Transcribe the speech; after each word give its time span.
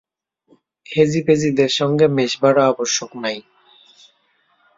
হেঁজিপেঁজিদের 0.85 1.71
সঙ্গে 1.79 2.05
মেশবারও 2.17 2.61
আবশ্যক 2.71 3.09
নাই। 3.23 3.37